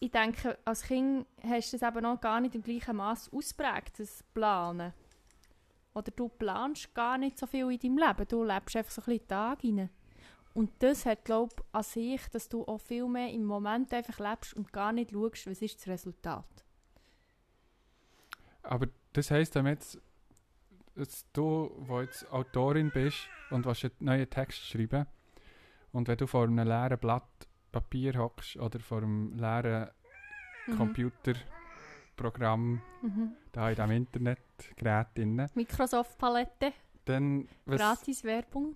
[0.00, 3.98] ich denke, als Kind hast du das eben noch gar nicht im gleichen Maß ausprägt,
[3.98, 4.92] das Planen.
[5.94, 9.06] Oder du planst gar nicht so viel in deinem Leben, du lebst einfach so ein
[9.06, 9.90] bisschen Tag rein.
[10.58, 14.18] Und das hat, glaube ich, an sich, dass du auch viel mehr im Moment einfach
[14.18, 16.64] lebst und gar nicht schaust, was ist das Resultat.
[18.64, 20.00] Aber das heisst dann jetzt,
[20.96, 23.18] dass du, wo jetzt Autorin bist
[23.52, 25.06] und willst einen neuen Text schreiben
[25.92, 29.90] und wenn du vor einem leeren Blatt Papier hockst oder vor einem leeren
[30.76, 33.36] Computerprogramm Mhm.
[33.52, 36.72] da in diesem Internetgerät drin, Microsoft-Palette,
[37.04, 38.74] dann was, gratis Werbung.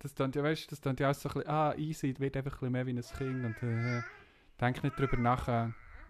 [0.00, 2.52] Das klingt ja, weißt, das klingt ja alles so ein bisschen, ah, easy, wird einfach
[2.52, 4.02] ein bisschen mehr wie ein Kind und äh,
[4.60, 5.68] denk nicht darüber nach, äh,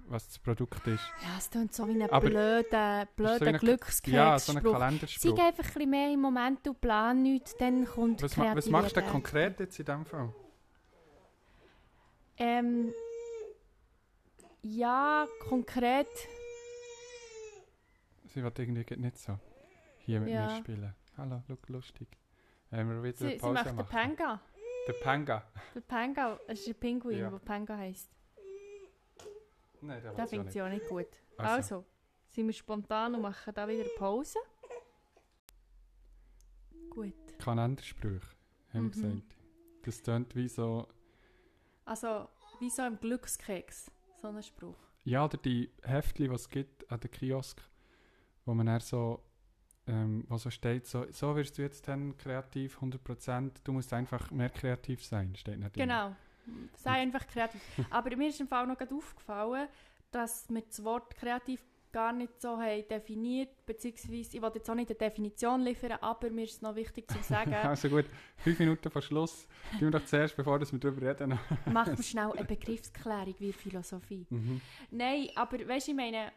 [0.09, 1.05] was das Produkt ist.
[1.23, 4.13] Ja, es klingt so wie ein Aber- blöder, blöder so Glückskeksspruch.
[4.13, 5.39] Ja, so ein Sei Kalenderspruch.
[5.39, 8.97] einfach ein bisschen mehr im Moment, du plan nichts, dann kommt Was, ma was machst
[8.97, 10.33] du denn konkret jetzt in diesem Fall?
[12.39, 12.93] Ähm,
[14.63, 16.09] ja, konkret.
[18.33, 19.39] Sie will irgendwie nicht so
[19.99, 20.47] hier mit Ja.
[20.47, 20.95] mir spielen.
[21.17, 22.09] Hallo, look, lustig.
[22.71, 23.87] Wenn wir wieder Sie, eine sie Pause macht den.
[23.87, 24.41] Panga.
[24.87, 25.45] Der Panga.
[25.75, 27.31] Der Panga, es ist ein Pinguin, Ja.
[27.31, 28.11] der Panga heisst.
[29.83, 30.89] Nein, der Da will sie auch nicht.
[30.89, 31.07] gut.
[31.37, 31.53] Also.
[31.55, 31.85] Also,
[32.29, 34.39] sind wir spontan und machen da wieder Pause.
[36.91, 37.15] Gut.
[37.39, 38.27] Kalendersprüche,
[38.73, 38.95] haben Mhm.
[38.95, 39.37] wir gesagt.
[39.83, 40.87] Das klingt wie so...
[41.85, 42.29] Also,
[42.61, 44.77] wie so im Glückskeks, so ein Spruch.
[45.05, 47.61] Ja, oder die Heftchen, die es gibt an den Kiosk,
[48.45, 49.23] wo man dann so...
[49.91, 54.31] Ähm, wo so steht, so, so wirst du jetzt dann kreativ, 100%, du musst einfach
[54.31, 55.71] mehr kreativ sein, steht drin.
[55.73, 56.15] Genau.
[56.77, 57.61] Sei einfach kreativ.
[57.91, 59.69] Aber mir ist im Fall noch gerade aufgefallen,
[60.11, 61.61] dass wir das Wort kreativ
[61.93, 66.31] gar nicht so haben definiert, beziehungsweise, ich wollte jetzt auch nicht eine Definition liefern, aber
[66.31, 69.47] mir ist es noch wichtig zu sagen, Also gut, fünf Minuten vor Schluss.
[69.73, 71.39] Tun wir doch zuerst, bevor wir darüber reden.
[71.67, 74.27] machen wir schnell eine Begriffsklärung wie Philosophie.
[74.31, 74.61] Mhm.
[74.91, 76.33] Nein, aber weißt du, ich meine,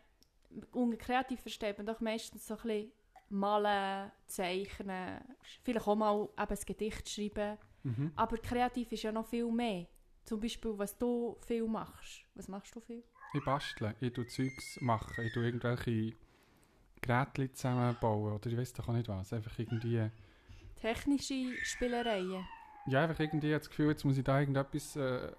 [0.71, 2.91] unter kreativ versteht man doch meistens so ein bisschen
[3.33, 5.19] malen, zeichnen,
[5.63, 7.57] vielleicht auch mal eben ein Gedicht schreiben.
[7.83, 8.11] Mhm.
[8.15, 9.87] Aber kreativ ist ja noch viel mehr.
[10.23, 12.23] Zum Beispiel, was du viel machst.
[12.35, 13.03] Was machst du viel?
[13.33, 16.15] Ich bastle, ich tue Zeugs machen, ich tue irgendwelche
[17.01, 19.33] Geräte zusammenbauen oder ich weiß doch auch nicht was.
[19.33, 20.09] Einfach irgendwie.
[20.75, 22.45] Technische Spielereien.
[22.87, 25.29] ja, einfach irgendwie das Gefühl, jetzt muss ich da irgendetwas, äh, äh,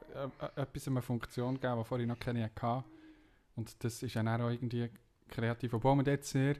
[0.56, 2.84] etwas eine Funktion geben, die vorher noch keine hatte.
[3.56, 4.90] Und das ist dann auch irgendwie
[5.28, 5.74] kreativ.
[5.74, 6.56] Obwohl man dort sehr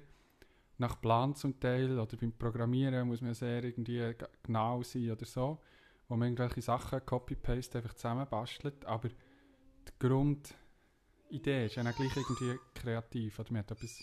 [0.79, 5.61] nach Plan zum Teil oder beim Programmieren muss man sehr irgendwie genau sein oder so,
[6.09, 13.39] wo man irgendwelche Sachen copy-paste einfach zusammenbastelt, aber die Grundidee ist ja gleich irgendwie kreativ
[13.39, 14.03] oder man hat etwas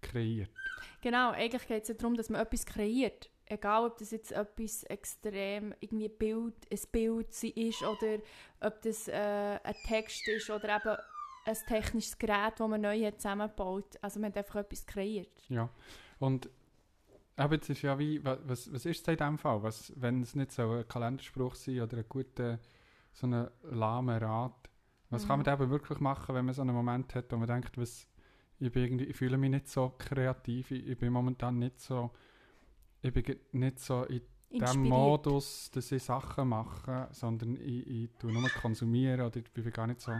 [0.00, 0.50] kreiert.
[1.00, 3.30] Genau, eigentlich geht es ja darum, dass man etwas kreiert.
[3.48, 8.18] Egal, ob das jetzt etwas extrem, irgendwie Bild, ein Bild ist oder
[8.60, 10.96] ob das äh, ein Text ist oder eben
[11.44, 13.96] ein technisches Gerät, das man neu hat zusammengebaut.
[14.00, 15.44] Also man hat einfach etwas kreiert.
[15.48, 15.70] Ja,
[16.18, 16.48] und
[17.36, 19.62] aber jetzt ist ja wie, was, was ist es in diesem Fall?
[19.62, 22.58] Was, wenn es nicht so ein Kalenderspruch sein oder ein guter,
[23.12, 24.70] so ein lahmer Rat,
[25.10, 25.28] was mhm.
[25.28, 27.76] kann man da eben wirklich machen, wenn man so einen Moment hat, wo man denkt,
[27.76, 28.06] was,
[28.58, 32.10] ich, bin irgendwie, ich fühle mich nicht so kreativ, ich, ich bin momentan nicht so,
[33.02, 38.32] ich bin nicht so in dem Modus, dass ich Sachen mache, sondern ich, ich tue
[38.32, 40.12] nur konsumieren oder ich bin gar nicht so...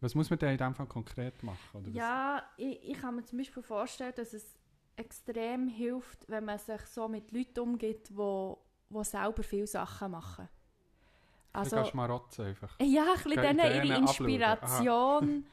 [0.00, 1.78] Was muss man denn in dem Fall konkret machen?
[1.80, 4.58] Oder ja, ich, ich kann mir zum Beispiel vorstellen, dass es
[4.96, 10.10] extrem hilft, wenn man sich so mit Leuten umgeht, die wo, wo selber viele Sachen
[10.10, 10.48] machen.
[11.52, 12.74] Also, du mal rotzen einfach.
[12.80, 15.44] Ja, ein bisschen denen ihre Inspiration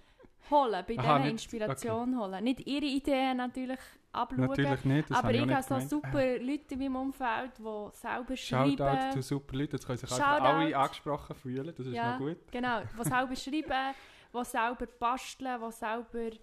[0.49, 2.23] holen, bei Aha, denen Inspiration okay.
[2.23, 2.43] holen.
[2.43, 3.79] Nicht ihre Ideen natürlich
[4.11, 4.47] abschauen.
[4.47, 8.77] Natürlich nicht, aber ich, ich habe so super Leute in meinem Umfeld, die selber schreiben.
[8.77, 12.37] Shoutout zu super Leuten, jetzt können sich alle angesprochen fühlen, das ist ja, noch gut.
[12.51, 13.95] genau, die selber schreiben,
[14.33, 16.37] die selber basteln, die selber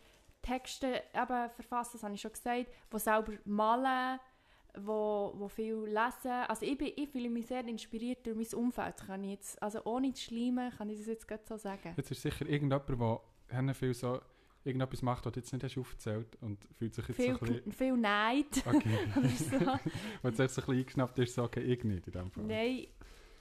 [0.49, 4.19] Texte eben verfassen, das habe ich schon gesagt, die selber malen,
[4.77, 6.31] wo, wo viel lesen.
[6.49, 8.97] Also ich, bin, ich fühle mich sehr inspiriert durch mein Umfeld.
[9.07, 11.95] Kann ich jetzt, also ohne zu schleimen, kann ich das jetzt gerade so sagen.
[11.97, 14.21] Jetzt ist sicher irgendjemand, der viel so
[14.65, 17.53] irgendetwas macht, was du jetzt nicht hast aufgezählt und fühlt sich jetzt viel, so ein
[17.53, 17.73] bisschen...
[17.73, 18.67] Viel Neid.
[18.67, 18.99] Okay.
[19.37, 19.59] so.
[20.23, 22.45] Wenn es so ein bisschen eingeschnappt ist, sagen ich nicht in dem Fall.
[22.45, 22.87] Nein,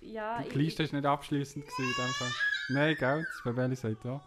[0.02, 0.42] ja...
[0.42, 2.32] Die Liste war nicht abschließend in dem Fall.
[2.70, 4.24] Nein, gell, das Babeli sagt ja.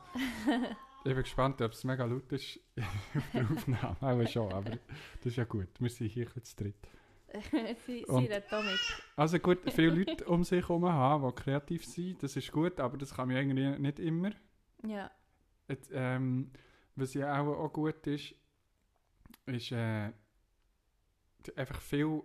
[1.03, 2.61] Ich bin gespannt, ob es mega laut ist
[3.17, 3.97] auf der Aufnahme.
[4.01, 5.69] Auch schon, aber das ist ja gut.
[5.79, 6.77] Wir sind hier zu dritt.
[7.87, 8.81] sie sie damit.
[9.17, 12.99] Also gut, viele Leute um sich herum haben, die kreativ sind, das ist gut, aber
[12.99, 14.33] das kann man irgendwie nicht immer.
[14.85, 15.11] Ja.
[15.69, 16.51] Jetzt, ähm,
[16.97, 18.35] was ja auch, auch gut ist,
[19.47, 20.13] ist äh,
[21.57, 22.23] einfach viel,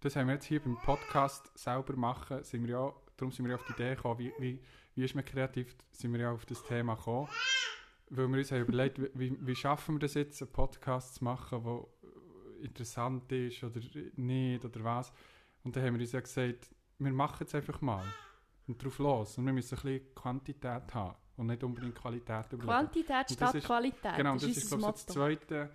[0.00, 3.52] das haben wir jetzt hier beim Podcast selber machen, sind wir ja, darum sind wir
[3.52, 4.60] ja auf die Idee gekommen, wie, wie,
[4.94, 7.28] wie ist man kreativ, sind wir ja auf das Thema gekommen
[8.10, 11.62] weil wir uns haben überlegt, wie, wie schaffen wir das jetzt, einen Podcast zu machen,
[11.62, 11.86] der
[12.62, 13.80] interessant ist oder
[14.16, 15.12] nicht oder was.
[15.62, 18.04] Und dann haben wir uns ja gesagt, wir machen es einfach mal
[18.66, 19.38] und drauf los.
[19.38, 22.68] Und wir müssen ein bisschen Quantität haben und nicht unbedingt Qualität überlegen.
[22.68, 24.16] Quantität statt Qualität.
[24.16, 25.70] Genau, das, das ist, glaube ich, das zweite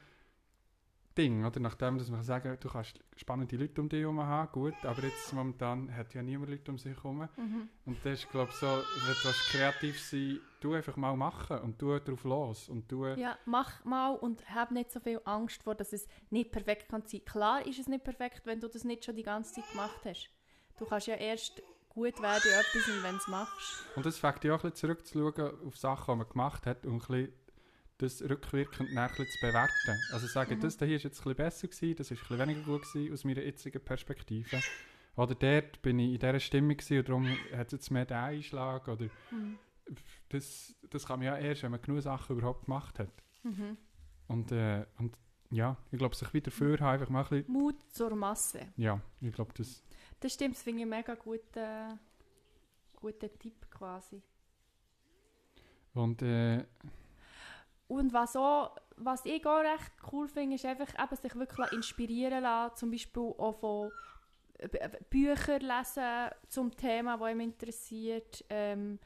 [1.18, 1.60] Ding, oder?
[1.60, 5.34] Nachdem, dass man sagen du kannst spannende Leute um dich herum haben, gut, aber jetzt
[5.34, 7.28] momentan hat ja niemand Leute um sich herum.
[7.38, 7.70] Mhm.
[7.86, 11.82] Und das ist, glaube ich, so, wenn du kreativ sein du einfach mal machen und
[11.82, 12.70] du drauf los.
[12.70, 16.52] Und du ja, mach mal und hab nicht so viel Angst vor, dass es nicht
[16.52, 17.24] perfekt kann sein.
[17.24, 20.30] Klar ist es nicht perfekt, wenn du das nicht schon die ganze Zeit gemacht hast.
[20.78, 23.86] Du kannst ja erst gut werden in etwas, wenn du es machst.
[23.96, 26.94] Und das fängt ja auch ein bisschen zurückzuschauen auf Sachen, die man gemacht hat und
[26.94, 27.34] ein bisschen
[27.98, 30.00] das rückwirkend nachher zu bewerten.
[30.12, 30.62] Also sagen, mhm.
[30.62, 33.14] das hier ist jetzt ein bisschen besser gewesen, das ist ein bisschen weniger gut gewesen
[33.14, 34.62] aus meiner jetzigen Perspektive.
[35.16, 38.18] Oder dort bin ich in dieser Stimmung gewesen und darum hat es jetzt mehr den
[38.18, 38.88] Einschlag.
[38.88, 39.58] Oder mhm.
[40.30, 43.12] das, das kann man ja erst, wenn man genug Sachen überhaupt gemacht hat.
[43.44, 43.78] Mhm.
[44.28, 45.16] Und, äh, und
[45.52, 47.54] ja, ich glaube, sich wieder für einfach mal ein bisschen...
[47.54, 48.68] Mut zur Masse.
[48.76, 49.84] Ja, ich glaube, das...
[50.20, 52.00] Das stimmt, das finde ich einen mega guten,
[52.96, 54.22] guten Tipp quasi.
[55.94, 56.66] Und äh,
[57.88, 62.44] und was, auch, was ich auch recht cool finde, ist einfach eben sich wirklich inspirieren
[62.44, 63.92] lassen, zum Beispiel auch von
[64.58, 68.44] äh, Büchern lesen zum Thema, das ihm interessiert.
[68.50, 69.00] Ähm,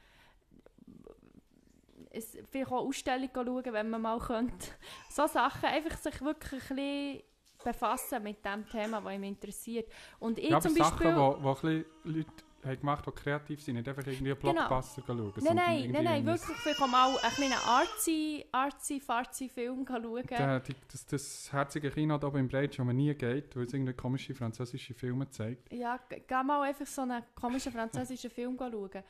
[2.12, 4.68] es, vielleicht auch Ausstellungen schauen, wenn man mal könnte.
[5.10, 7.24] So Sachen, einfach sich wirklich ein bisschen
[7.64, 9.92] befassen mit dem Thema, das ihm interessiert.
[10.20, 11.08] Und ich ja, zum Beispiel...
[11.08, 11.68] Sachen, wo, wo
[12.04, 14.54] Leute haben gemacht, die kreativ sind, nicht einfach irgendwie einen genau.
[14.54, 15.32] Blockbuster genau.
[15.32, 15.44] schauen.
[15.44, 20.24] Nein, nein, nein, nein, wirklich vielleicht auch mal einen kleinen artsy, artsy, fartsy Film schauen.
[20.28, 23.94] Der, die, das, das herzige Kino da im wo man nie geht, weil es irgendwie
[23.94, 25.72] komische französische Filme zeigt.
[25.72, 29.04] Ja, geh mal einfach so einen komischen französischen Film schauen.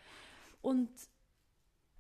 [0.62, 0.90] Und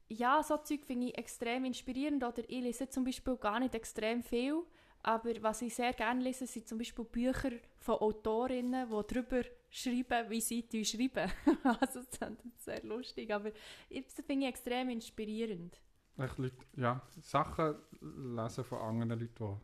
[0.09, 2.23] ja, so Zeug finde ich extrem inspirierend.
[2.23, 4.63] Oder ich lese zum Beispiel gar nicht extrem viel,
[5.03, 10.29] aber was ich sehr gerne lese, sind zum Beispiel Bücher von Autorinnen, die darüber schreiben,
[10.29, 11.31] wie sie schreiben.
[11.79, 15.79] also das ist sehr lustig, aber das finde ich extrem inspirierend.
[16.17, 19.61] Echt Leute, ja, Sachen lesen von anderen Leuten,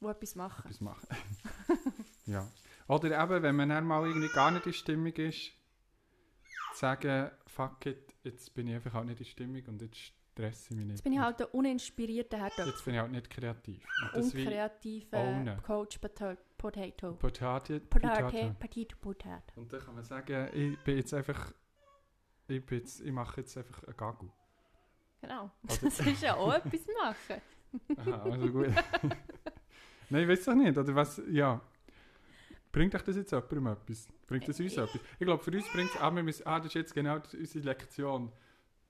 [0.00, 0.64] die etwas machen.
[0.64, 1.08] Etwas machen.
[2.26, 2.46] ja.
[2.88, 5.52] Oder eben, wenn man dann mal irgendwie gar nicht in Stimmung ist,
[6.74, 10.76] sagen, fuck it, jetzt bin ich einfach halt nicht in Stimmung und jetzt stresse ich
[10.76, 10.90] mich nicht.
[10.96, 12.66] Jetzt bin ich halt ein uninspirierter Herdöpfel.
[12.66, 13.84] Jetzt bin ich halt nicht kreativ.
[14.14, 15.56] Unkreativer.
[15.66, 16.40] Coach Potato.
[16.56, 17.12] Potato.
[17.14, 18.96] Potato, Potato.
[19.00, 19.60] Potato.
[19.60, 21.52] Und dann kann man sagen, ich bin jetzt einfach,
[22.48, 24.28] ich, bin jetzt, ich mache jetzt einfach einen Gagu.
[25.20, 25.50] Genau.
[25.64, 27.42] Oder- Das ist ja auch etwas machen.
[27.96, 28.68] Aha, also gut.
[30.10, 31.60] Nein, ich weiß doch nicht, oder was, ja.
[32.72, 34.08] Bringt euch das jetzt jemandem etwas?
[34.26, 35.00] Bringt das uns Äh, etwas?
[35.18, 37.64] Ich glaube, für uns bringt es, ah, wir müssen, ah, das ist jetzt genau unsere
[37.64, 38.32] Lektion.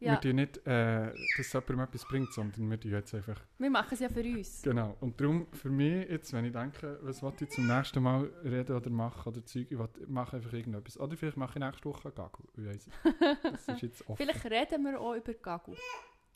[0.01, 1.15] Wir Ja, tun nicht, äh, dass
[1.47, 4.63] es jemandem etwas bringt, sondern wir tun jetzt einfach, wir machen es ja für uns.
[4.63, 4.97] genau.
[5.01, 8.75] Und darum, für mich jetzt, wenn ich denke, was wollte ich zum nächsten Mal reden
[8.77, 10.99] oder machen oder Zeug, ich will, mache einfach irgendetwas.
[10.99, 12.89] Oder vielleicht mache ich nächste Woche Gagu, ich weiss.
[13.43, 14.17] Das ist jetzt offen.
[14.27, 15.75] Vielleicht reden wir auch über Gagu.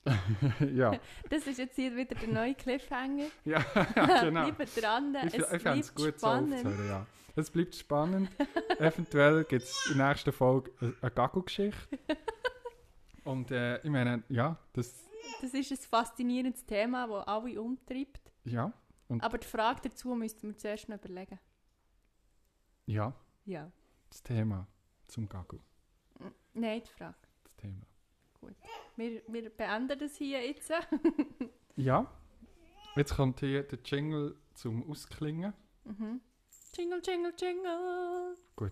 [0.74, 0.98] ja,
[1.30, 3.24] Das ist jetzt hier wieder der neue Cliffhanger.
[3.46, 3.64] ja,
[4.20, 4.50] genau.
[4.52, 6.50] Bleibt dran, Ich, es ich bleibt gut spannend.
[6.50, 7.06] so aufzuhören, ja.
[7.36, 8.28] Es bleibt spannend.
[8.78, 11.98] Eventuell gibt es in der nächsten Folge eine- eine Gagu-Geschichte.
[13.24, 15.04] Und äh, ich meine, ja, das,
[15.40, 18.32] Das ist ein faszinierendes Thema, das alle umtreibt.
[18.44, 18.72] ja,
[19.20, 21.38] Aber die Frage dazu müssten wir zuerst noch überlegen.
[22.86, 23.12] ja,
[23.46, 23.70] Ja.
[24.10, 24.66] das Thema
[25.06, 25.58] zum Gagu.
[26.52, 27.16] Nein, die Frage.
[27.44, 27.82] Das Thema.
[28.96, 30.70] Wir, wir beenden das hier jetzt.
[31.76, 32.06] Ja,
[32.94, 35.52] jetzt kommt hier der Jingle zum Ausklingen.
[35.82, 36.20] Mhm.
[36.76, 38.36] Jingle, jingle, jingle.
[38.54, 38.70] Gut.